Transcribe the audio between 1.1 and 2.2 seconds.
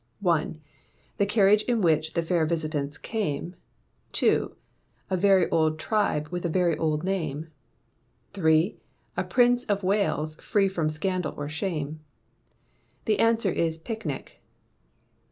The carriage in which